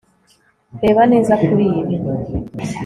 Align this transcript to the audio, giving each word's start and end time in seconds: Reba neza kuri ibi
Reba 0.83 1.01
neza 1.11 1.33
kuri 1.45 1.65
ibi 1.93 1.95